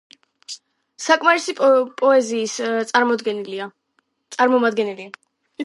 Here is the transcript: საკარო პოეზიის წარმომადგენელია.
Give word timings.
საკარო 1.07 1.69
პოეზიის 1.99 2.55
წარმომადგენელია. 2.93 5.11